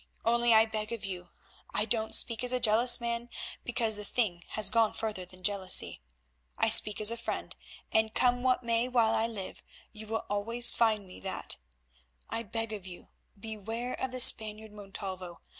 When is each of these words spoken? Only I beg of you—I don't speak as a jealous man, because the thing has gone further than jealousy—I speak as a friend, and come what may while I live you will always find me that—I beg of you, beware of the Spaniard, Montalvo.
Only 0.25 0.51
I 0.51 0.65
beg 0.65 0.91
of 0.91 1.05
you—I 1.05 1.85
don't 1.85 2.15
speak 2.15 2.43
as 2.43 2.51
a 2.51 2.59
jealous 2.59 2.99
man, 2.99 3.29
because 3.63 3.95
the 3.97 4.03
thing 4.03 4.43
has 4.57 4.71
gone 4.71 4.93
further 4.93 5.25
than 5.27 5.43
jealousy—I 5.43 6.69
speak 6.69 6.99
as 6.99 7.11
a 7.11 7.17
friend, 7.17 7.55
and 7.91 8.11
come 8.11 8.41
what 8.41 8.63
may 8.63 8.87
while 8.89 9.13
I 9.13 9.27
live 9.27 9.61
you 9.91 10.07
will 10.07 10.25
always 10.27 10.73
find 10.73 11.05
me 11.05 11.19
that—I 11.19 12.41
beg 12.41 12.73
of 12.73 12.87
you, 12.87 13.09
beware 13.39 13.93
of 13.93 14.09
the 14.09 14.19
Spaniard, 14.19 14.71
Montalvo. 14.71 15.39